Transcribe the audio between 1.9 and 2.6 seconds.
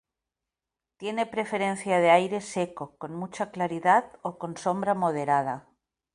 de aire